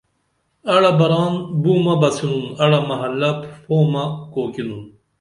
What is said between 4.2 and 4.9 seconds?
کوکِنُون